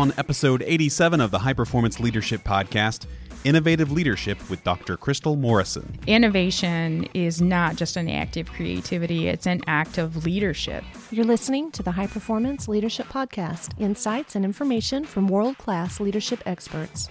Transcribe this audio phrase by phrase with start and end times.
[0.00, 3.04] on episode 87 of the High Performance Leadership Podcast
[3.44, 4.96] Innovative Leadership with Dr.
[4.96, 5.98] Crystal Morrison.
[6.06, 10.84] Innovation is not just an act of creativity, it's an act of leadership.
[11.10, 16.42] You're listening to the High Performance Leadership Podcast insights and information from world class leadership
[16.46, 17.10] experts.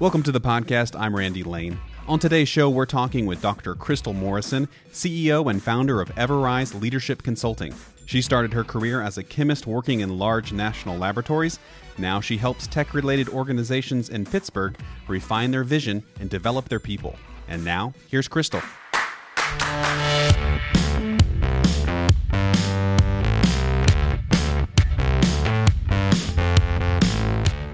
[0.00, 0.98] Welcome to the podcast.
[0.98, 1.78] I'm Randy Lane.
[2.08, 3.74] On today's show, we're talking with Dr.
[3.74, 7.74] Crystal Morrison, CEO and founder of Everrise Leadership Consulting.
[8.04, 11.58] She started her career as a chemist working in large national laboratories.
[11.98, 17.16] Now she helps tech related organizations in Pittsburgh refine their vision and develop their people.
[17.48, 18.62] And now, here's Crystal.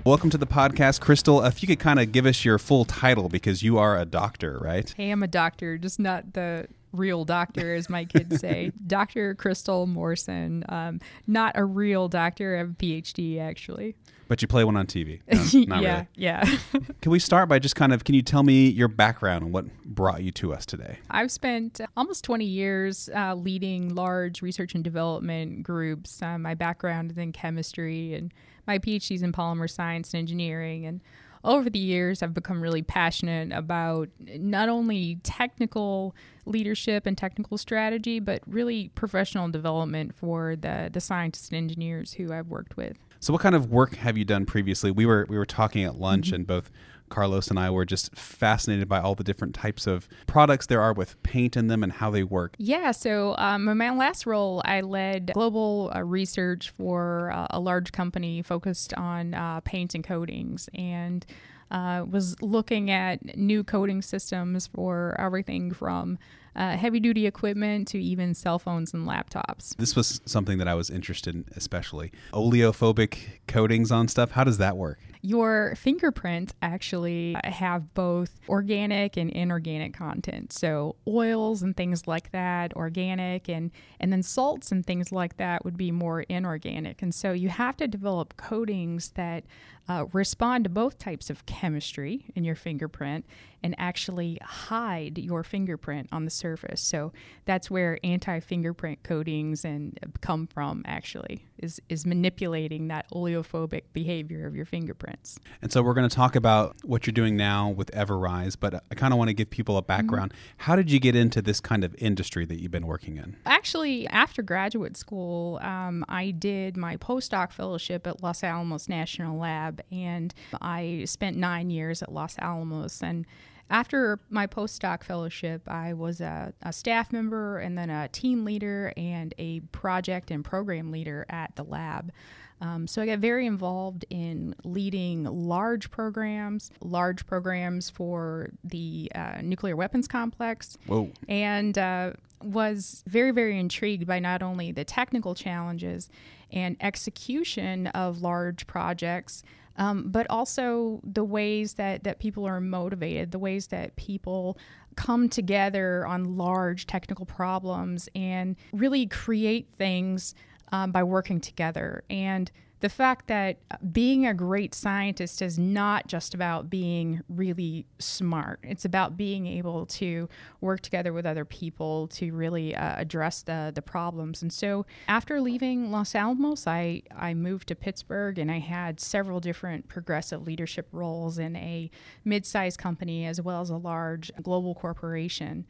[0.04, 1.44] Welcome to the podcast, Crystal.
[1.44, 4.58] If you could kind of give us your full title because you are a doctor,
[4.60, 4.92] right?
[4.96, 8.72] Hey, I'm a doctor, just not the real doctor, as my kids say.
[8.88, 9.36] Dr.
[9.36, 10.64] Crystal Morrison.
[10.68, 12.56] Um, not a real doctor.
[12.56, 13.94] I have a PhD, actually.
[14.26, 15.20] But you play one on TV.
[15.68, 16.06] No, yeah, really.
[16.16, 16.56] yeah.
[17.00, 19.66] can we start by just kind of, can you tell me your background and what
[19.84, 20.98] brought you to us today?
[21.10, 26.20] I've spent almost 20 years uh, leading large research and development groups.
[26.20, 28.34] Uh, my background is in chemistry and
[28.66, 30.86] my PhD's in polymer science and engineering.
[30.86, 31.00] And
[31.44, 36.14] over the years, I've become really passionate about not only technical
[36.46, 42.32] leadership and technical strategy, but really professional development for the, the scientists and engineers who
[42.32, 42.98] I've worked with.
[43.18, 44.90] So, what kind of work have you done previously?
[44.90, 46.34] We were we were talking at lunch, mm-hmm.
[46.36, 46.70] and both
[47.12, 50.94] Carlos and I were just fascinated by all the different types of products there are
[50.94, 52.54] with paint in them and how they work.
[52.58, 57.60] Yeah, so um, in my last role, I led global uh, research for uh, a
[57.60, 61.26] large company focused on uh, paints and coatings and
[61.70, 66.18] uh, was looking at new coating systems for everything from
[66.54, 69.76] uh, heavy duty equipment to even cell phones and laptops.
[69.76, 73.18] This was something that I was interested in, especially oleophobic
[73.48, 74.32] coatings on stuff.
[74.32, 74.98] How does that work?
[75.24, 80.52] Your fingerprints actually have both organic and inorganic content.
[80.52, 85.64] So oils and things like that, organic, and and then salts and things like that
[85.64, 87.02] would be more inorganic.
[87.02, 89.44] And so you have to develop coatings that
[89.88, 93.24] uh, respond to both types of chemistry in your fingerprint
[93.62, 96.80] and actually hide your fingerprint on the surface.
[96.80, 97.12] So
[97.44, 104.46] that's where anti-fingerprint coatings and uh, come from actually is is manipulating that oleophobic behavior
[104.46, 105.38] of your fingerprints.
[105.62, 108.94] And so we're going to talk about what you're doing now with Everrise, but I
[108.96, 110.32] kind of want to give people a background.
[110.32, 110.54] Mm-hmm.
[110.58, 113.36] How did you get into this kind of industry that you've been working in?
[113.46, 119.81] Actually, after graduate school, um, I did my postdoc fellowship at Los Alamos National Lab,
[119.90, 123.26] and I spent nine years at Los Alamos and
[123.70, 128.92] after my postdoc fellowship, I was a, a, staff member and then a team leader
[128.98, 132.12] and a project and program leader at the lab.
[132.60, 139.40] Um, so I got very involved in leading large programs, large programs for the uh,
[139.42, 140.76] nuclear weapons complex.
[140.86, 141.10] Whoa.
[141.26, 142.12] And uh,
[142.42, 146.08] was very, very intrigued by not only the technical challenges
[146.52, 149.42] and execution of large projects,
[149.76, 154.58] um, but also the ways that, that people are motivated, the ways that people
[154.96, 160.34] come together on large technical problems and really create things
[160.72, 162.04] um, by working together.
[162.10, 162.50] And
[162.82, 163.58] the fact that
[163.92, 168.58] being a great scientist is not just about being really smart.
[168.64, 170.28] It's about being able to
[170.60, 174.42] work together with other people to really uh, address the, the problems.
[174.42, 179.38] And so after leaving Los Alamos, I, I moved to Pittsburgh and I had several
[179.38, 181.88] different progressive leadership roles in a
[182.24, 185.66] mid sized company as well as a large global corporation.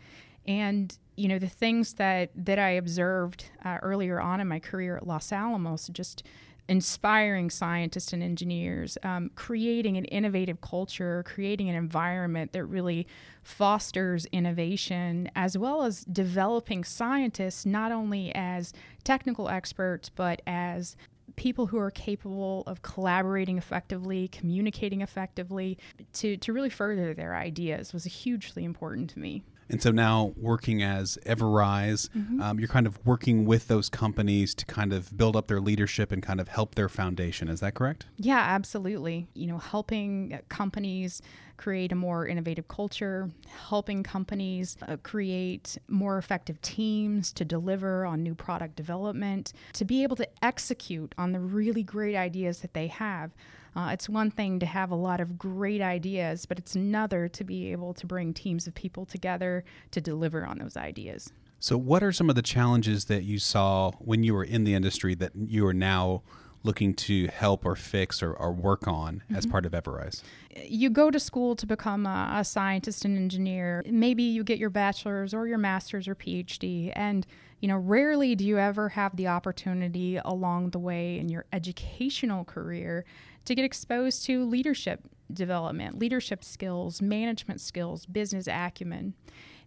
[0.47, 4.97] And you know the things that that I observed uh, earlier on in my career
[4.97, 6.25] at Los Alamos just
[6.69, 13.07] inspiring scientists and engineers, um, creating an innovative culture, creating an environment that really
[13.43, 18.73] fosters innovation, as well as developing scientists not only as
[19.05, 20.97] technical experts, but as
[21.37, 25.79] people who are capable of collaborating effectively, communicating effectively,
[26.13, 29.43] to, to really further their ideas was hugely important to me.
[29.73, 32.43] And so now working as Everrise, mm-hmm.
[32.43, 36.13] um, you're kind of working with those companies to kind of build up their leadership
[36.13, 37.49] and kind of help their foundation.
[37.49, 38.05] Is that correct?
[38.19, 39.29] Yeah, absolutely.
[39.33, 41.23] You know, helping companies
[41.57, 43.31] create a more innovative culture,
[43.69, 50.03] helping companies uh, create more effective teams to deliver on new product development, to be
[50.03, 53.31] able to execute on the really great ideas that they have.
[53.75, 57.45] Uh, it's one thing to have a lot of great ideas, but it's another to
[57.45, 61.33] be able to bring teams of people together to deliver on those ideas.
[61.59, 64.75] So, what are some of the challenges that you saw when you were in the
[64.75, 66.23] industry that you are now
[66.65, 69.37] looking to help or fix or, or work on mm-hmm.
[69.37, 70.23] as part of Everrise?
[70.57, 73.83] You go to school to become a, a scientist and engineer.
[73.87, 77.27] Maybe you get your bachelor's or your master's or PhD, and
[77.61, 82.45] you know, rarely do you ever have the opportunity along the way in your educational
[82.45, 83.05] career
[83.45, 85.01] to get exposed to leadership
[85.33, 89.15] development, leadership skills, management skills, business acumen.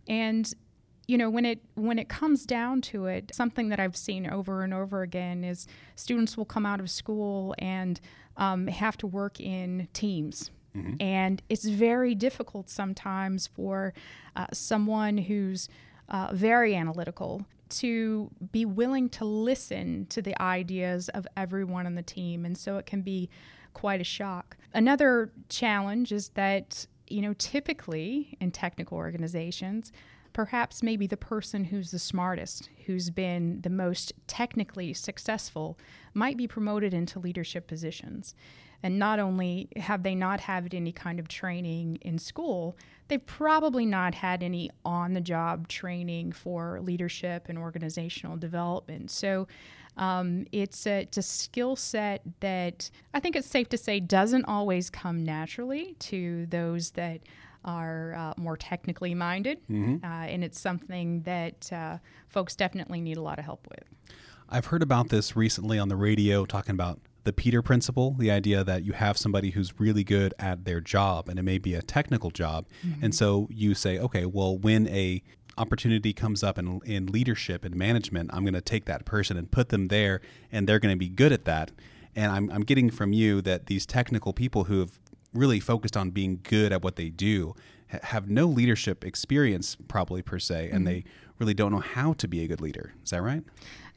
[0.07, 0.53] And
[1.07, 4.63] you know when it when it comes down to it something that i've seen over
[4.63, 7.99] and over again is students will come out of school and
[8.37, 10.95] um, have to work in teams mm-hmm.
[10.99, 13.93] and it's very difficult sometimes for
[14.35, 15.69] uh, someone who's
[16.09, 22.03] uh, very analytical to be willing to listen to the ideas of everyone on the
[22.03, 23.29] team and so it can be
[23.75, 29.91] quite a shock another challenge is that you know typically in technical organizations
[30.35, 35.79] perhaps maybe the person who's the smartest, who's been the most technically successful,
[36.13, 38.35] might be promoted into leadership positions.
[38.83, 42.75] And not only have they not had any kind of training in school,
[43.07, 49.11] they've probably not had any on the job training for leadership and organizational development.
[49.11, 49.47] So
[49.97, 54.45] um, it's a, it's a skill set that I think it's safe to say doesn't
[54.45, 57.21] always come naturally to those that
[57.63, 60.05] are uh, more technically minded, mm-hmm.
[60.05, 61.97] uh, and it's something that uh,
[62.29, 64.15] folks definitely need a lot of help with.
[64.47, 68.63] I've heard about this recently on the radio, talking about the Peter principle, the idea
[68.63, 71.81] that you have somebody who's really good at their job, and it may be a
[71.81, 73.03] technical job, mm-hmm.
[73.03, 75.23] and so you say, okay, well, when a
[75.57, 79.49] opportunity comes up in, in leadership and management, I'm going to take that person and
[79.49, 80.21] put them there,
[80.51, 81.71] and they're going to be good at that.
[82.15, 84.99] And I'm, I'm getting from you that these technical people who have
[85.35, 87.55] really focused on being good at what they do
[87.91, 90.85] ha- have no leadership experience probably per se and mm-hmm.
[90.85, 91.03] they
[91.39, 93.43] really don't know how to be a good leader is that right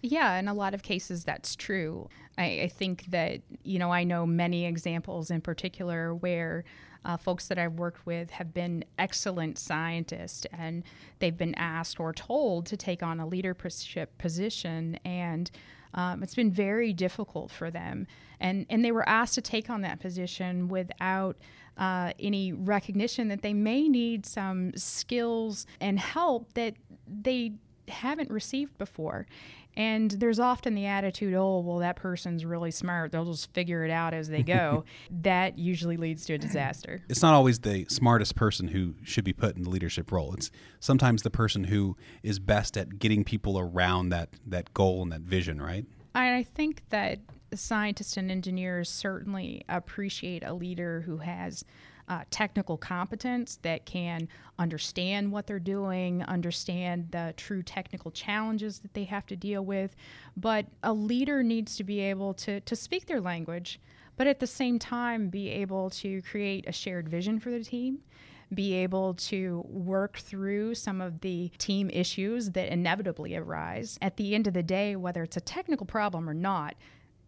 [0.03, 4.05] yeah in a lot of cases that's true I, I think that you know i
[4.05, 6.65] know many examples in particular where
[7.05, 10.83] uh, folks that I've worked with have been excellent scientists and
[11.19, 15.51] they've been asked or told to take on a leadership position and
[15.95, 18.07] um, it's been very difficult for them.
[18.41, 21.37] And, and they were asked to take on that position without
[21.77, 26.75] uh, any recognition that they may need some skills and help that
[27.07, 27.53] they
[27.89, 29.27] haven't received before.
[29.79, 33.13] And there's often the attitude, oh, well, that person's really smart.
[33.13, 34.85] They'll just figure it out as they go.
[35.23, 37.05] that usually leads to a disaster.
[37.09, 40.35] It's not always the smartest person who should be put in the leadership role.
[40.35, 45.13] It's sometimes the person who is best at getting people around that, that goal and
[45.13, 45.87] that vision, right?
[46.13, 47.21] I think that
[47.55, 51.65] scientists and engineers certainly appreciate a leader who has
[52.09, 54.29] uh, technical competence that can
[54.59, 59.95] understand what they're doing, understand the true technical challenges that they have to deal with.
[60.37, 63.81] But a leader needs to be able to, to speak their language,
[64.17, 68.01] but at the same time, be able to create a shared vision for the team
[68.55, 73.99] be able to work through some of the team issues that inevitably arise.
[74.01, 76.75] At the end of the day, whether it's a technical problem or not,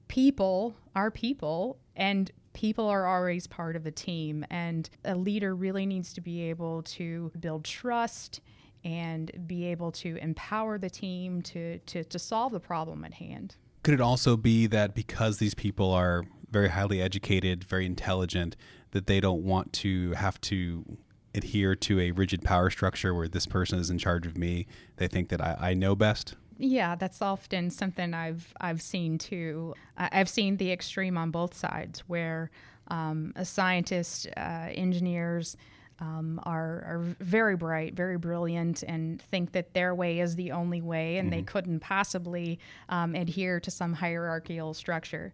[0.09, 5.87] people are people and people are always part of the team, and a leader really
[5.87, 8.41] needs to be able to build trust
[8.85, 13.57] and be able to empower the team to, to, to solve the problem at hand.
[13.83, 18.57] Could it also be that because these people are very highly educated, very intelligent,
[18.91, 20.99] that they don't want to have to
[21.35, 24.67] adhere to a rigid power structure where this person is in charge of me?
[24.97, 26.35] They think that I, I know best?
[26.63, 29.75] Yeah, that's often something I've I've seen too.
[29.97, 32.51] I've seen the extreme on both sides, where
[32.89, 35.57] um, a scientist, uh, engineers
[36.01, 40.83] um, are are very bright, very brilliant, and think that their way is the only
[40.83, 41.39] way, and mm-hmm.
[41.39, 42.59] they couldn't possibly
[42.91, 45.33] um, adhere to some hierarchical structure.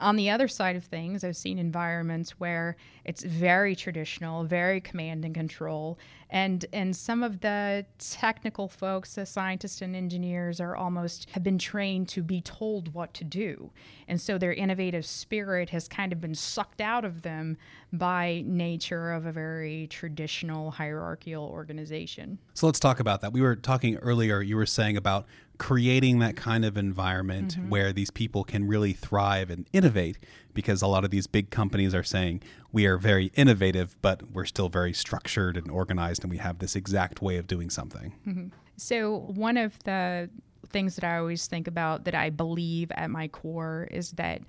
[0.00, 5.24] On the other side of things, I've seen environments where it's very traditional, very command
[5.24, 5.98] and control,
[6.30, 11.58] and and some of the technical folks, the scientists and engineers, are almost have been
[11.58, 13.70] trained to be told what to do,
[14.08, 17.58] and so their innovative spirit has kind of been sucked out of them
[17.92, 22.38] by nature of a very traditional hierarchical organization.
[22.54, 23.32] So let's talk about that.
[23.32, 24.40] We were talking earlier.
[24.40, 25.26] You were saying about
[25.60, 27.68] creating that kind of environment mm-hmm.
[27.68, 30.16] where these people can really thrive and innovate
[30.54, 34.46] because a lot of these big companies are saying we are very innovative but we're
[34.46, 38.46] still very structured and organized and we have this exact way of doing something mm-hmm.
[38.78, 40.30] so one of the
[40.70, 44.40] things that i always think about that i believe at my core is that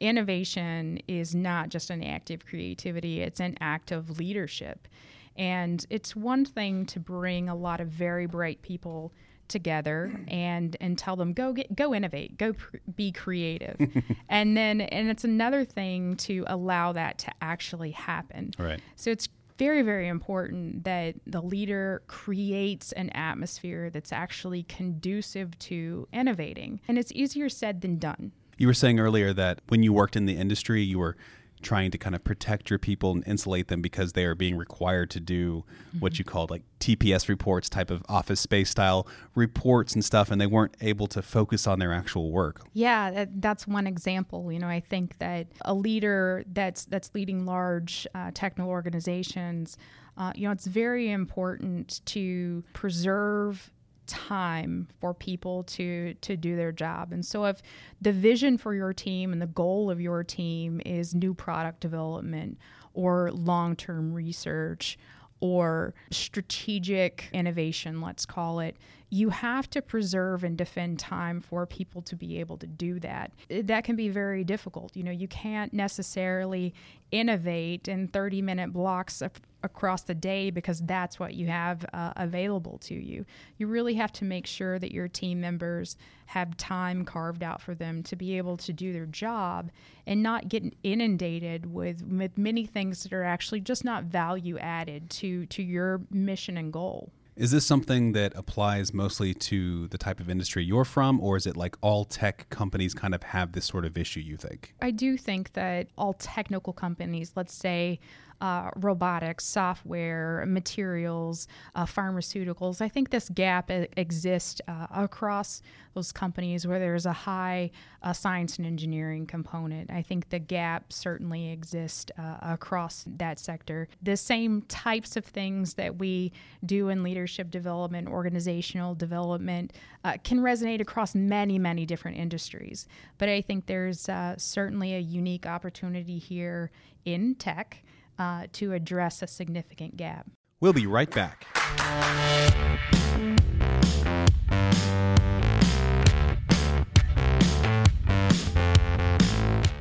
[0.00, 4.88] innovation is not just an act of creativity it's an act of leadership
[5.36, 9.12] and it's one thing to bring a lot of very bright people
[9.48, 13.76] together and and tell them go get go innovate go pr- be creative.
[14.28, 18.50] And then and it's another thing to allow that to actually happen.
[18.58, 18.80] Right.
[18.96, 26.08] So it's very very important that the leader creates an atmosphere that's actually conducive to
[26.12, 26.80] innovating.
[26.88, 28.32] And it's easier said than done.
[28.58, 31.16] You were saying earlier that when you worked in the industry you were
[31.62, 35.10] trying to kind of protect your people and insulate them because they are being required
[35.10, 35.98] to do mm-hmm.
[36.00, 40.40] what you called like TPS reports type of office space style reports and stuff and
[40.40, 42.62] they weren't able to focus on their actual work.
[42.72, 44.52] Yeah, that, that's one example.
[44.52, 49.76] You know, I think that a leader that's that's leading large uh, technical organizations
[50.18, 53.70] uh, you know, it's very important to preserve
[54.06, 57.12] time for people to to do their job.
[57.12, 57.62] And so if
[58.00, 62.58] the vision for your team and the goal of your team is new product development
[62.94, 64.98] or long-term research
[65.40, 68.76] or strategic innovation, let's call it,
[69.16, 73.32] you have to preserve and defend time for people to be able to do that.
[73.48, 74.94] That can be very difficult.
[74.94, 76.74] You know, you can't necessarily
[77.10, 79.32] innovate in 30 minute blocks of,
[79.62, 83.24] across the day because that's what you have uh, available to you.
[83.56, 85.96] You really have to make sure that your team members
[86.26, 89.70] have time carved out for them to be able to do their job
[90.06, 95.08] and not get inundated with, with many things that are actually just not value added
[95.08, 97.10] to, to your mission and goal.
[97.36, 101.46] Is this something that applies mostly to the type of industry you're from, or is
[101.46, 104.74] it like all tech companies kind of have this sort of issue, you think?
[104.80, 108.00] I do think that all technical companies, let's say,
[108.40, 112.80] uh, robotics, software, materials, uh, pharmaceuticals.
[112.80, 115.62] I think this gap exists uh, across
[115.94, 117.70] those companies where there's a high
[118.02, 119.90] uh, science and engineering component.
[119.90, 123.88] I think the gap certainly exists uh, across that sector.
[124.02, 126.32] The same types of things that we
[126.66, 129.72] do in leadership development, organizational development,
[130.04, 132.86] uh, can resonate across many, many different industries.
[133.16, 136.70] But I think there's certainly a unique opportunity here
[137.06, 137.82] in tech
[138.18, 140.26] uh, to address a significant gap.
[140.60, 141.46] We'll be right back.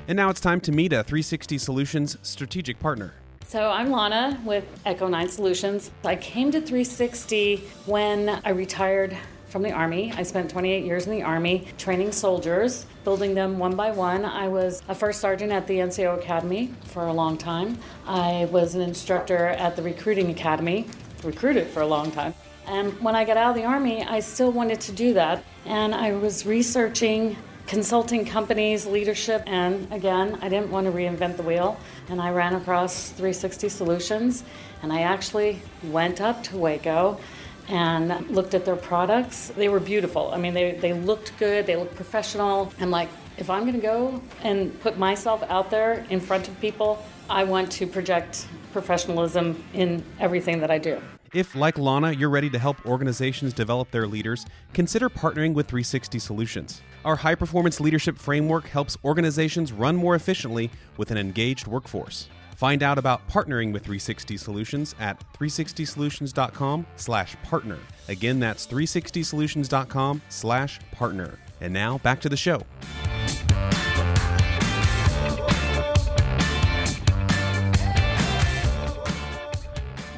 [0.08, 3.16] And now it's time to meet a 360 Solutions strategic partner.
[3.48, 5.92] So I'm Lana with Echo 9 Solutions.
[6.04, 9.18] I came to 360 when I retired
[9.56, 10.12] from the Army.
[10.12, 14.26] I spent 28 years in the Army training soldiers, building them one by one.
[14.26, 17.78] I was a first sergeant at the NCO Academy for a long time.
[18.06, 20.88] I was an instructor at the Recruiting Academy,
[21.24, 22.34] recruited for a long time.
[22.68, 25.42] And when I got out of the Army, I still wanted to do that.
[25.64, 31.44] And I was researching consulting companies, leadership, and again, I didn't want to reinvent the
[31.44, 31.80] wheel.
[32.10, 34.44] And I ran across 360 Solutions,
[34.84, 37.20] and I actually went up to Waco
[37.68, 39.52] and looked at their products.
[39.56, 40.32] They were beautiful.
[40.32, 42.72] I mean, they, they looked good, they looked professional.
[42.80, 47.04] I'm like, if I'm to go and put myself out there in front of people,
[47.30, 51.02] I want to project professionalism in everything that I do.
[51.34, 56.18] If, like Lana, you're ready to help organizations develop their leaders, consider partnering with 360
[56.20, 56.82] Solutions.
[57.04, 62.30] Our high performance leadership framework helps organizations run more efficiently with an engaged workforce.
[62.56, 67.80] Find out about partnering with 360 Solutions at 360solutions.com/partner.
[68.08, 71.38] Again, that's 360solutions.com/partner.
[71.62, 72.62] And now back to the show.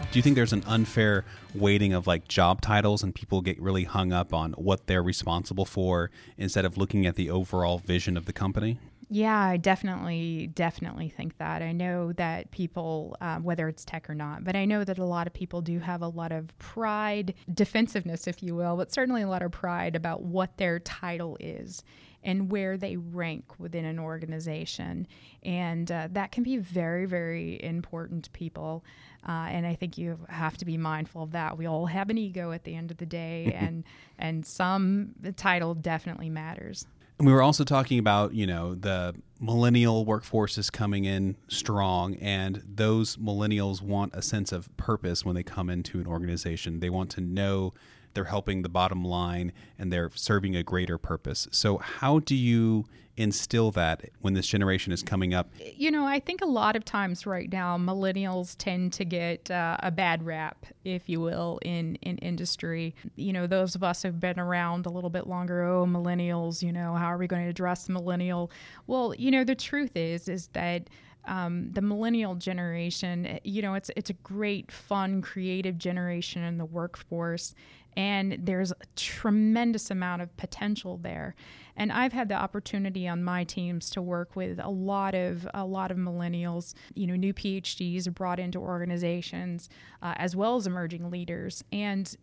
[0.10, 3.84] Do you think there's an unfair weighting of like job titles and people get really
[3.84, 8.26] hung up on what they're responsible for instead of looking at the overall vision of
[8.26, 8.80] the company?
[9.10, 11.62] Yeah, I definitely, definitely think that.
[11.62, 15.06] I know that people, um, whether it's tech or not, but I know that a
[15.06, 19.22] lot of people do have a lot of pride, defensiveness, if you will, but certainly
[19.22, 21.84] a lot of pride about what their title is
[22.22, 25.08] and where they rank within an organization.
[25.42, 28.84] And uh, that can be very, very important to people.
[29.26, 31.58] Uh, and I think you have to be mindful of that.
[31.58, 33.86] We all have an ego at the end of the day, and
[34.20, 36.86] and some title definitely matters.
[37.20, 42.64] We were also talking about, you know, the millennial workforce is coming in strong, and
[42.68, 46.80] those millennials want a sense of purpose when they come into an organization.
[46.80, 47.74] They want to know
[48.14, 51.48] they're helping the bottom line and they're serving a greater purpose.
[51.52, 52.86] So, how do you
[53.18, 55.50] instill that when this generation is coming up?
[55.76, 59.78] You know, I think a lot of times right now, millennials tend to get uh,
[59.82, 62.96] a bad rap, if you will, in, in industry.
[63.16, 66.72] You know, those of us who've been around a little bit longer, oh, millennials, you
[66.72, 68.52] know, how are we going to address the millennial?
[68.86, 70.90] Well, you know, the truth is, is that
[71.26, 76.66] um, the millennial generation, you know, it's it's a great, fun, creative generation in the
[76.66, 77.54] workforce,
[77.98, 81.36] and there's a tremendous amount of potential there.
[81.76, 85.66] And I've had the opportunity on my teams to work with a lot of a
[85.66, 86.76] lot of millennials.
[86.94, 89.68] You know, new PhDs brought into organizations,
[90.02, 92.16] uh, as well as emerging leaders, and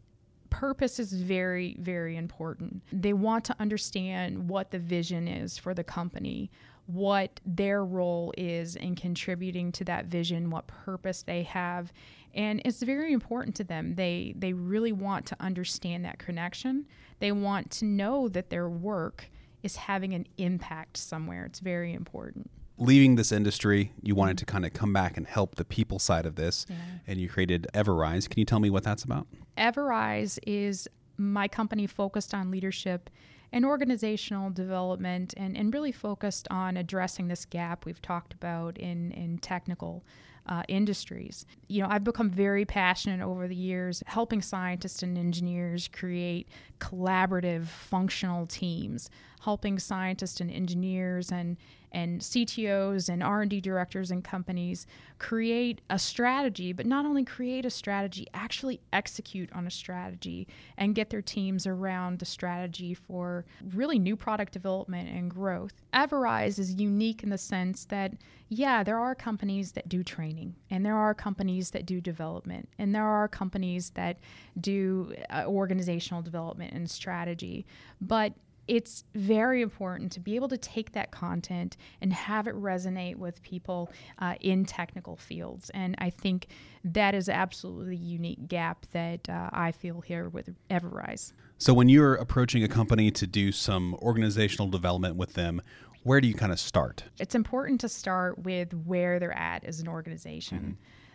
[0.55, 2.81] purpose is very, very important.
[2.93, 6.49] They want to understand what the vision is for the company,
[6.87, 11.93] what their role is in contributing to that vision, what purpose they have.
[12.35, 13.97] And it's very important to them.
[13.97, 16.87] They they really want to understand that connection.
[17.19, 19.29] They want to know that their work
[19.65, 21.47] is having an impact somewhere.
[21.47, 22.49] It's very important.
[22.77, 26.27] Leaving this industry, you wanted to kind of come back and help the people side
[26.27, 26.77] of this, yeah.
[27.07, 28.29] and you created Everrise.
[28.29, 29.27] Can you tell me what that's about?
[29.57, 33.11] Everrise is my company focused on leadership
[33.53, 39.13] and organizational development and, and really focused on addressing this gap we've talked about in,
[39.13, 40.03] in technical
[40.47, 41.47] uh, industries.
[41.69, 46.49] You know, I've become very passionate over the years helping scientists and engineers create
[46.81, 49.09] collaborative functional teams,
[49.41, 51.57] helping scientists and engineers and
[51.95, 54.87] and CTOs and R&D directors and companies
[55.19, 60.95] create a strategy, but not only create a strategy, actually execute on a strategy and
[60.95, 65.73] get their teams around the strategy for really new product development and growth.
[65.95, 68.13] Everrise is unique in the sense that
[68.49, 72.95] yeah, there are companies that do training and there are companies that do development and
[72.95, 74.19] there are companies that
[74.61, 77.65] do uh, organizational development and strategy,
[78.01, 78.35] but
[78.67, 83.43] it's very important to be able to take that content and have it resonate with
[83.43, 85.71] people uh, in technical fields.
[85.71, 86.49] And I think
[86.85, 91.33] that is absolutely a unique gap that uh, I feel here with Everrise.
[91.59, 95.63] So, when you're approaching a company to do some organizational development with them,
[96.03, 97.05] where do you kind of start?
[97.19, 100.59] It's important to start with where they're at as an organization.
[100.59, 100.73] Mm-hmm.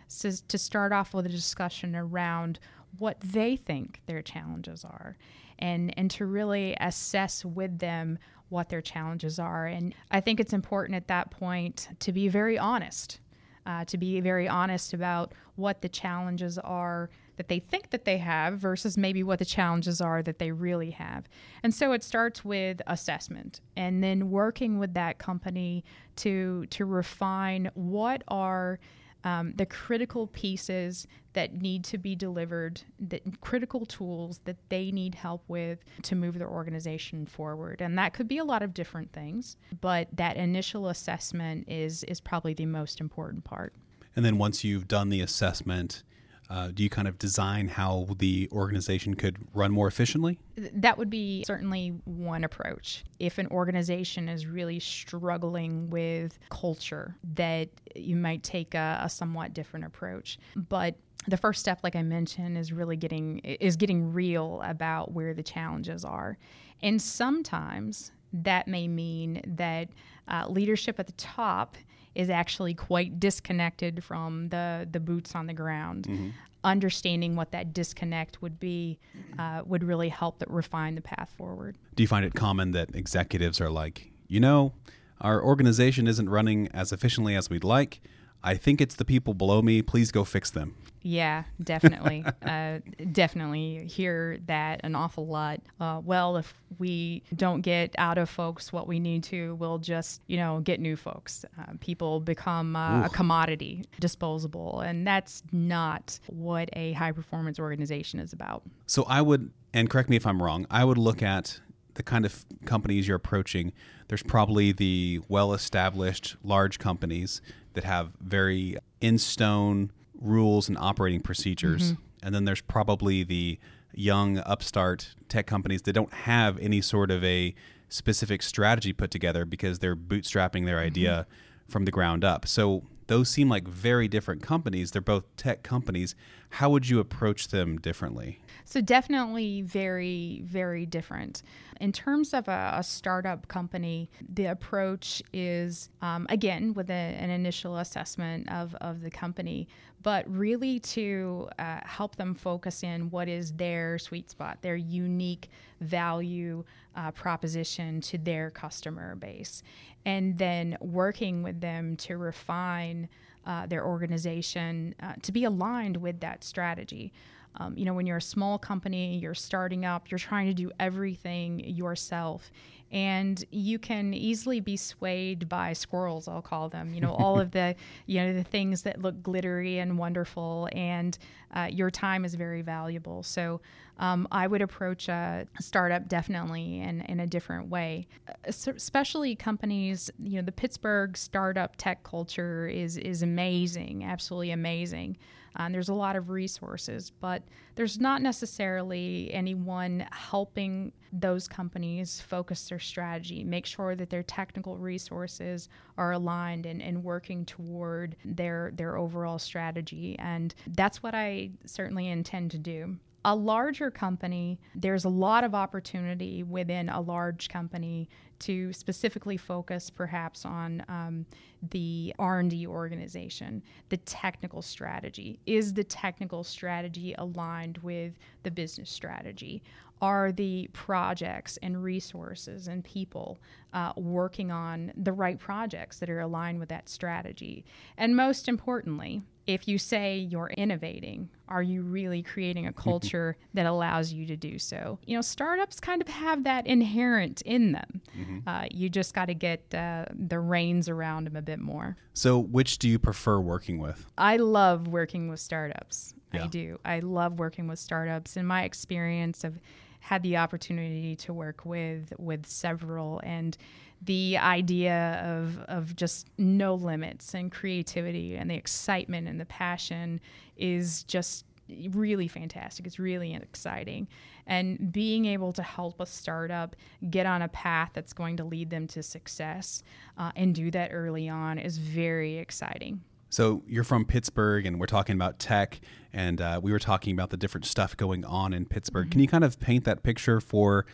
[0.08, 2.58] So, to start off with a discussion around
[2.98, 5.16] what they think their challenges are
[5.60, 8.18] and and to really assess with them
[8.48, 9.66] what their challenges are.
[9.66, 13.20] And I think it's important at that point to be very honest,
[13.64, 18.18] uh, to be very honest about what the challenges are that they think that they
[18.18, 21.26] have versus maybe what the challenges are that they really have.
[21.62, 25.82] And so it starts with assessment and then working with that company
[26.16, 28.78] to to refine what are
[29.24, 35.14] um, the critical pieces that need to be delivered, the critical tools that they need
[35.14, 37.80] help with to move their organization forward.
[37.80, 42.20] And that could be a lot of different things, but that initial assessment is is
[42.20, 43.74] probably the most important part.
[44.16, 46.02] And then once you've done the assessment,
[46.50, 50.38] uh, do you kind of design how the organization could run more efficiently?
[50.56, 53.04] That would be certainly one approach.
[53.20, 59.54] If an organization is really struggling with culture, that you might take a, a somewhat
[59.54, 60.38] different approach.
[60.56, 60.96] But
[61.28, 65.42] the first step like i mentioned is really getting is getting real about where the
[65.42, 66.38] challenges are
[66.82, 69.88] and sometimes that may mean that
[70.28, 71.76] uh, leadership at the top
[72.20, 76.06] is actually quite disconnected from the the boots on the ground.
[76.06, 76.28] Mm-hmm.
[76.62, 78.98] Understanding what that disconnect would be
[79.38, 81.78] uh, would really help that refine the path forward.
[81.94, 84.74] Do you find it common that executives are like, you know,
[85.22, 88.02] our organization isn't running as efficiently as we'd like.
[88.42, 89.80] I think it's the people below me.
[89.80, 90.76] Please go fix them.
[91.02, 92.24] Yeah, definitely.
[92.42, 92.80] uh,
[93.12, 95.60] definitely hear that an awful lot.
[95.78, 100.22] Uh, well, if we don't get out of folks what we need to, we'll just,
[100.26, 101.44] you know, get new folks.
[101.58, 104.80] Uh, people become uh, a commodity, disposable.
[104.80, 108.62] And that's not what a high performance organization is about.
[108.86, 111.60] So I would, and correct me if I'm wrong, I would look at
[111.94, 113.72] the kind of companies you're approaching.
[114.08, 117.40] There's probably the well established large companies
[117.74, 121.92] that have very in stone rules and operating procedures.
[121.92, 122.02] Mm-hmm.
[122.22, 123.58] And then there's probably the
[123.92, 127.54] young upstart tech companies that don't have any sort of a
[127.88, 131.72] specific strategy put together because they're bootstrapping their idea mm-hmm.
[131.72, 132.46] from the ground up.
[132.46, 134.92] So those seem like very different companies.
[134.92, 136.14] They're both tech companies.
[136.50, 138.38] How would you approach them differently?
[138.64, 141.42] So, definitely very, very different.
[141.80, 147.30] In terms of a, a startup company, the approach is, um, again, with a, an
[147.30, 149.66] initial assessment of, of the company,
[150.02, 155.50] but really to uh, help them focus in what is their sweet spot, their unique
[155.80, 156.64] value
[156.96, 159.62] uh, proposition to their customer base,
[160.06, 163.08] and then working with them to refine
[163.46, 167.12] uh, their organization uh, to be aligned with that strategy.
[167.56, 170.70] Um, you know, when you're a small company, you're starting up, you're trying to do
[170.78, 172.50] everything yourself.
[172.92, 176.92] And you can easily be swayed by squirrels, I'll call them.
[176.92, 177.76] You know, all of the,
[178.06, 181.16] you know, the things that look glittery and wonderful, and
[181.54, 183.22] uh, your time is very valuable.
[183.22, 183.60] So,
[184.00, 190.10] um, I would approach a startup definitely in, in a different way, uh, especially companies.
[190.18, 195.18] You know, the Pittsburgh startup tech culture is is amazing, absolutely amazing.
[195.56, 197.42] And there's a lot of resources, but
[197.74, 204.76] there's not necessarily anyone helping those companies focus their strategy, make sure that their technical
[204.76, 210.16] resources are aligned and, and working toward their their overall strategy.
[210.18, 215.54] And that's what I certainly intend to do a larger company, there's a lot of
[215.54, 218.08] opportunity within a large company
[218.40, 221.26] to specifically focus perhaps on um,
[221.70, 225.38] the r&d organization the technical strategy.
[225.46, 229.62] Is the technical strategy aligned with the business strategy?
[230.00, 233.38] Are the projects and resources and people
[233.74, 237.66] uh, working on the right projects that are aligned with that strategy?
[237.98, 243.66] And most importantly if you say you're innovating, are you really creating a culture that
[243.66, 244.98] allows you to do so?
[245.04, 248.00] You know, startups kind of have that inherent in them.
[248.16, 248.48] Mm-hmm.
[248.48, 251.96] Uh, you just got to get uh, the reins around them a bit more.
[252.14, 254.06] So, which do you prefer working with?
[254.16, 256.14] I love working with startups.
[256.32, 256.44] Yeah.
[256.44, 256.78] I do.
[256.84, 258.36] I love working with startups.
[258.36, 259.58] In my experience, I've
[260.00, 263.56] had the opportunity to work with with several and
[264.02, 270.20] the idea of of just no limits and creativity and the excitement and the passion
[270.56, 271.44] is just
[271.90, 272.86] really fantastic.
[272.86, 274.08] It's really exciting.
[274.46, 276.74] And being able to help a startup
[277.10, 279.82] get on a path that's going to lead them to success
[280.18, 283.02] uh, and do that early on is very exciting.
[283.28, 285.80] So you're from Pittsburgh, and we're talking about tech,
[286.12, 289.04] and uh, we were talking about the different stuff going on in Pittsburgh.
[289.04, 289.12] Mm-hmm.
[289.12, 290.84] Can you kind of paint that picture for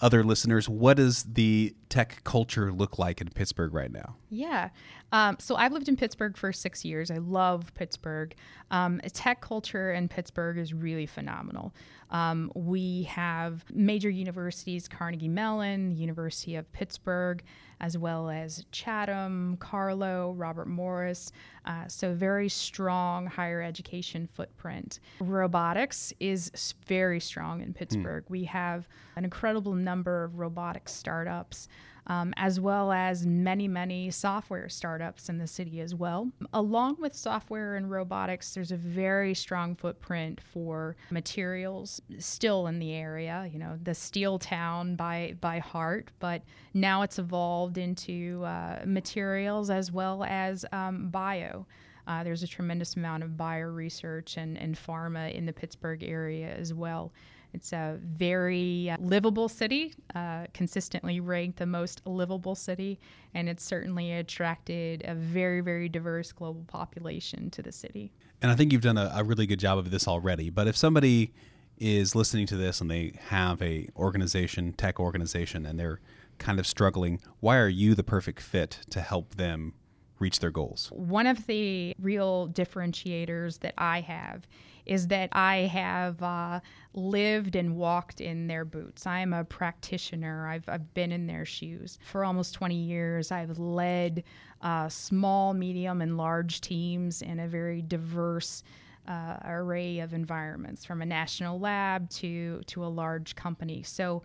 [0.00, 4.16] other listeners, what does the tech culture look like in Pittsburgh right now?
[4.28, 4.70] Yeah.
[5.12, 7.10] Um, so I've lived in Pittsburgh for six years.
[7.10, 8.34] I love Pittsburgh.
[8.70, 11.72] Um, tech culture in Pittsburgh is really phenomenal.
[12.10, 17.42] Um, we have major universities, Carnegie Mellon, University of Pittsburgh,
[17.80, 21.32] as well as Chatham, Carlow, Robert Morris.
[21.64, 25.00] Uh, so, very strong higher education footprint.
[25.20, 28.24] Robotics is very strong in Pittsburgh.
[28.24, 28.30] Mm.
[28.30, 31.68] We have an incredible number of robotic startups
[32.08, 36.30] um, as well as many, many software startups in the city as well.
[36.52, 42.92] Along with software and robotics, there's a very strong footprint for materials still in the
[42.92, 43.48] area.
[43.52, 46.42] You know, the steel town by by heart, but
[46.74, 51.66] now it's evolved into uh, materials as well as um, bio.
[52.06, 56.54] Uh, there's a tremendous amount of bio research and, and pharma in the Pittsburgh area
[56.54, 57.12] as well.
[57.56, 63.00] It's a very uh, livable city, uh, consistently ranked the most livable city,
[63.32, 68.12] and it's certainly attracted a very, very diverse global population to the city.
[68.42, 70.50] And I think you've done a, a really good job of this already.
[70.50, 71.32] But if somebody
[71.78, 76.00] is listening to this and they have a organization, tech organization, and they're
[76.36, 79.72] kind of struggling, why are you the perfect fit to help them
[80.18, 80.90] reach their goals?
[80.92, 84.46] One of the real differentiators that I have
[84.86, 86.60] is that I have uh,
[86.94, 89.06] lived and walked in their boots.
[89.06, 90.46] I am a practitioner.
[90.46, 93.32] I've, I've been in their shoes for almost 20 years.
[93.32, 94.22] I've led
[94.62, 98.62] uh, small, medium, and large teams in a very diverse
[99.08, 103.82] uh, array of environments, from a national lab to to a large company.
[103.82, 104.22] So.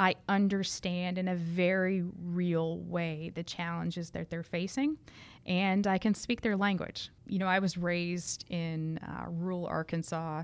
[0.00, 4.98] I understand in a very real way the challenges that they're facing
[5.46, 7.10] and I can speak their language.
[7.26, 10.42] You know, I was raised in uh, rural Arkansas.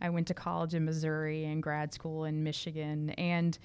[0.00, 3.10] I went to college in Missouri and grad school in Michigan.
[3.10, 3.58] And,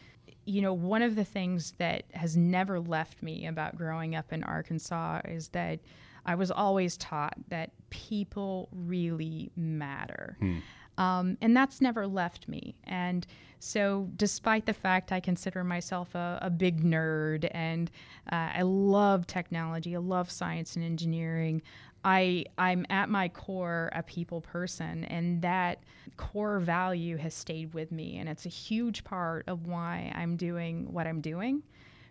[0.46, 4.44] you know, one of the things that has never left me about growing up in
[4.44, 5.80] Arkansas is that
[6.26, 10.38] I was always taught that people really matter.
[10.40, 10.58] Hmm.
[10.98, 12.76] Um, and that's never left me.
[12.86, 13.26] And
[13.60, 17.90] so, despite the fact I consider myself a, a big nerd and
[18.32, 21.62] uh, I love technology, I love science and engineering,
[22.04, 25.80] I I'm at my core a people person, and that
[26.18, 30.94] core value has stayed with me, and it's a huge part of why I'm doing
[30.94, 31.64] what I'm doing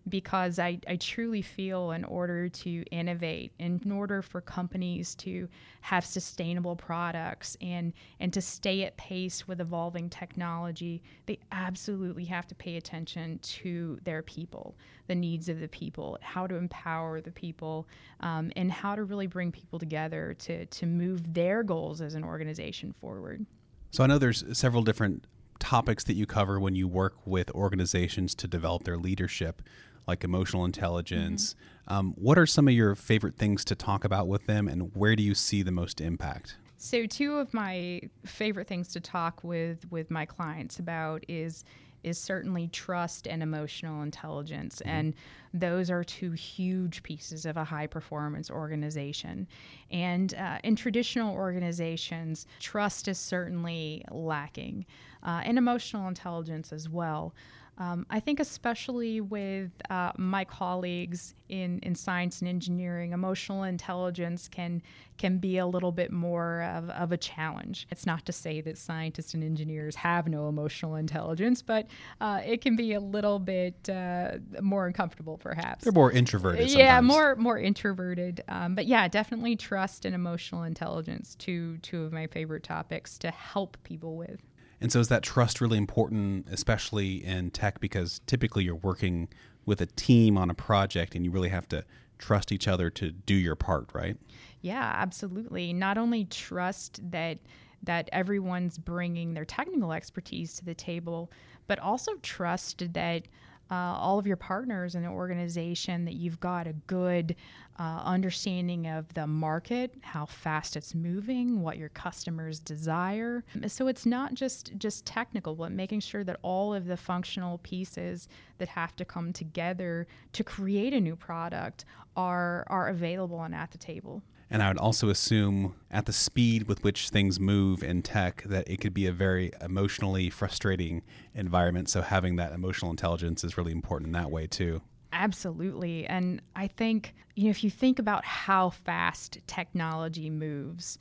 [0.09, 5.49] because I, I truly feel in order to innovate, in order for companies to
[5.81, 12.47] have sustainable products and, and to stay at pace with evolving technology, they absolutely have
[12.49, 17.33] to pay attention to their people, the needs of the people, how to empower the
[17.33, 17.89] people,
[18.21, 22.25] um, and how to really bring people together to, to move their goals as an
[22.25, 23.45] organization forward.
[23.91, 25.25] So I know there's several different
[25.61, 29.63] topics that you cover when you work with organizations to develop their leadership
[30.07, 31.55] like emotional intelligence.
[31.55, 31.95] Mm-hmm.
[31.95, 35.17] Um, what are some of your favorite things to talk about with them, and where
[35.17, 36.57] do you see the most impact?
[36.77, 41.65] So, two of my favorite things to talk with with my clients about is
[42.05, 44.77] is certainly trust and emotional intelligence.
[44.81, 44.91] Mm-hmm.
[44.91, 45.15] And
[45.55, 49.49] those are two huge pieces of a high performance organization.
[49.91, 54.85] And uh, in traditional organizations, trust is certainly lacking,
[55.23, 57.35] uh, and emotional intelligence as well.
[57.79, 64.49] Um, I think, especially with uh, my colleagues in, in science and engineering, emotional intelligence
[64.49, 64.83] can
[65.17, 67.87] can be a little bit more of, of a challenge.
[67.91, 71.87] It's not to say that scientists and engineers have no emotional intelligence, but
[72.21, 75.85] uh, it can be a little bit uh, more uncomfortable, perhaps.
[75.85, 76.69] They're more introverted.
[76.71, 78.43] Yeah, more more introverted.
[78.49, 81.35] Um, but yeah, definitely trust and emotional intelligence.
[81.37, 84.41] Two two of my favorite topics to help people with.
[84.81, 89.29] And so is that trust really important, especially in tech, because typically you're working
[89.67, 91.85] with a team on a project and you really have to
[92.19, 94.17] trust each other to do your part, right?
[94.61, 95.73] Yeah, absolutely.
[95.73, 97.39] Not only trust that
[97.83, 101.31] that everyone's bringing their technical expertise to the table,
[101.67, 103.25] but also trust that
[103.71, 107.35] uh, all of your partners in the organization that you've got a good
[107.79, 113.43] uh, understanding of the market, how fast it's moving, what your customers desire.
[113.67, 118.29] So it's not just just technical, but making sure that all of the functional pieces
[118.59, 121.85] that have to come together to create a new product
[122.17, 124.23] are are available and at the table.
[124.55, 128.71] And I would also assume at the speed with which things move in tech that
[128.71, 131.03] it could be a very emotionally frustrating
[131.35, 131.89] environment.
[131.89, 134.81] So having that emotional intelligence is really important in that way too.
[135.13, 136.07] Absolutely.
[136.07, 141.01] And I think, you know, if you think about how fast technology moves,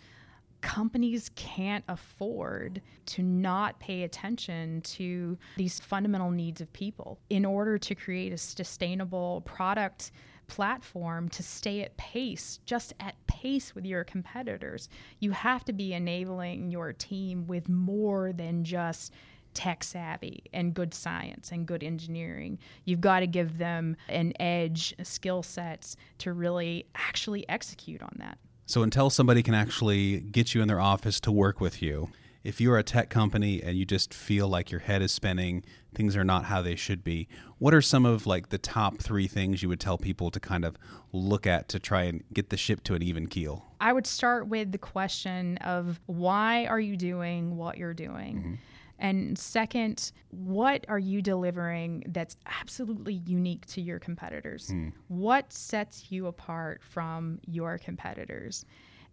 [0.61, 7.77] companies can't afford to not pay attention to these fundamental needs of people in order
[7.77, 10.11] to create a sustainable product
[10.47, 14.89] platform to stay at pace, just at pace with your competitors.
[15.19, 19.13] You have to be enabling your team with more than just
[19.53, 22.59] tech savvy and good science and good engineering.
[22.85, 28.37] You've got to give them an edge, skill sets to really actually execute on that.
[28.65, 32.09] So until somebody can actually get you in their office to work with you,
[32.43, 35.63] if you're a tech company and you just feel like your head is spinning,
[35.95, 37.27] things are not how they should be,
[37.57, 40.65] what are some of like the top 3 things you would tell people to kind
[40.65, 40.77] of
[41.11, 43.65] look at to try and get the ship to an even keel?
[43.79, 48.37] I would start with the question of why are you doing what you're doing?
[48.37, 48.53] Mm-hmm.
[48.99, 54.69] And second, what are you delivering that's absolutely unique to your competitors?
[54.69, 54.93] Mm.
[55.07, 58.65] What sets you apart from your competitors?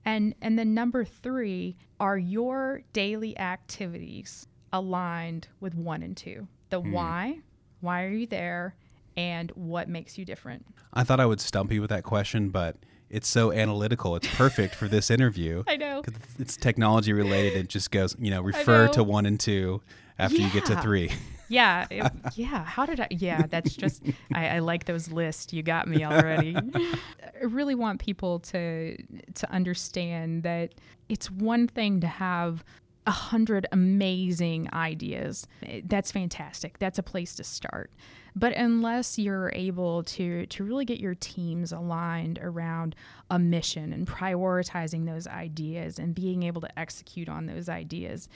[0.05, 6.47] And and then number 3, are your daily activities aligned with 1 and 2?
[6.71, 6.93] The mm.
[6.93, 7.39] why,
[7.81, 8.75] why are you there,
[9.17, 10.65] and what makes you different?
[10.95, 12.77] I thought I would stump you with that question, but
[13.11, 14.17] it's so analytical.
[14.17, 15.65] It's perfect for this interview.
[15.67, 16.03] I know.
[16.39, 17.59] It's technology related.
[17.59, 19.83] It just goes, you know, refer to one and two
[20.19, 20.47] after yeah.
[20.47, 21.11] you get to three.
[21.51, 21.87] Yeah.
[21.91, 22.65] It, yeah.
[22.65, 23.09] How did I?
[23.11, 23.47] Yeah.
[23.47, 25.53] That's just, I, I like those lists.
[25.53, 26.57] You got me already.
[26.57, 28.97] I really want people to,
[29.35, 30.75] to understand that
[31.09, 32.65] it's one thing to have
[33.07, 35.47] a hundred amazing ideas.
[35.65, 36.79] Eh, that's fantastic.
[36.79, 37.91] That's a place to start.
[38.37, 42.95] But unless you're able to to really get your teams aligned around
[43.31, 48.29] a mission and prioritizing those ideas and being able to execute on those ideas,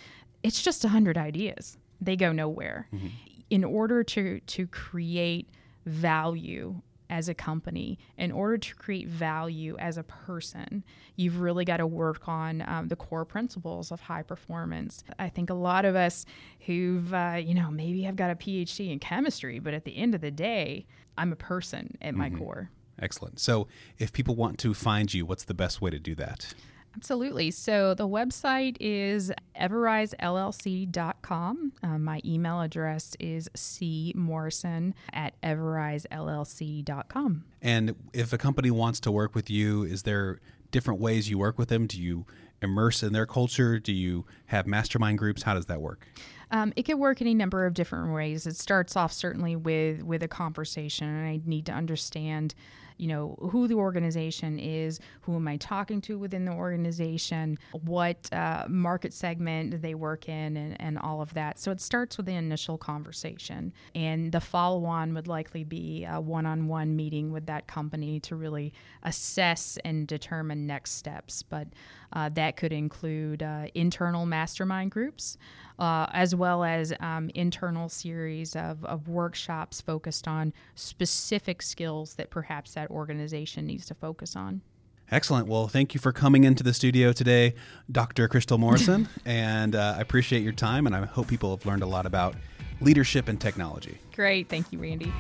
[0.43, 1.77] it's just a hundred ideas.
[2.01, 2.89] They go nowhere.
[2.93, 3.09] Mm-hmm.
[3.51, 5.49] In order to to create
[5.87, 6.81] value
[7.11, 10.83] as a company, in order to create value as a person,
[11.17, 15.05] you've really got to work on um, the core principles of high performance.
[15.19, 16.25] I think a lot of us
[16.61, 20.15] who've, uh, you know, maybe have got a PhD in chemistry, but at the end
[20.15, 22.39] of the day, I'm a person at my mm-hmm.
[22.39, 22.71] core.
[23.01, 23.41] Excellent.
[23.41, 23.67] So,
[23.99, 26.55] if people want to find you, what's the best way to do that?
[26.97, 27.51] Absolutely.
[27.51, 31.73] So the website is everrisellc.com.
[31.83, 37.45] Uh, my email address is cmorrison at everrisellc.com.
[37.63, 40.39] And if a company wants to work with you, is there
[40.71, 41.87] different ways you work with them?
[41.87, 42.27] Do you
[42.63, 43.79] immerse in their culture?
[43.79, 45.43] Do you have mastermind groups?
[45.43, 46.07] How does that work?
[46.51, 48.47] Um, it can work any number of different ways.
[48.47, 52.55] It starts off certainly with with a conversation, and I need to understand
[52.97, 58.33] you know, who the organization is, who am I talking to within the organization, what
[58.33, 61.59] uh, market segment they work in, and, and all of that.
[61.59, 63.73] So it starts with the initial conversation.
[63.95, 68.21] And the follow on would likely be a one on one meeting with that company
[68.21, 71.43] to really assess and determine next steps.
[71.43, 71.69] But
[72.13, 75.37] uh, that could include uh, internal mastermind groups,
[75.79, 82.31] uh, as well as um, internal series of, of workshops focused on specific skills that
[82.31, 84.63] perhaps that organization needs to focus on.
[85.11, 85.47] Excellent.
[85.47, 87.55] Well, thank you for coming into the studio today,
[87.91, 88.27] Dr.
[88.27, 89.09] Crystal Morrison.
[89.25, 92.35] and uh, I appreciate your time, and I hope people have learned a lot about
[92.81, 93.99] leadership and technology.
[94.15, 94.49] Great.
[94.49, 95.13] Thank you, Randy.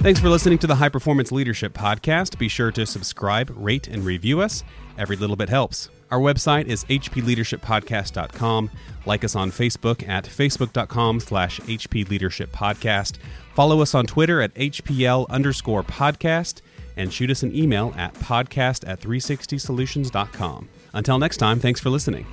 [0.00, 2.38] Thanks for listening to the High Performance Leadership Podcast.
[2.38, 4.64] Be sure to subscribe, rate, and review us.
[4.96, 5.90] Every little bit helps.
[6.10, 8.70] Our website is hpleadershippodcast.com.
[9.04, 13.18] Like us on Facebook at facebook.com slash hpleadershippodcast.
[13.54, 16.62] Follow us on Twitter at hpl underscore podcast.
[16.96, 20.68] And shoot us an email at podcast at 360solutions.com.
[20.94, 22.26] Until next time, thanks for listening.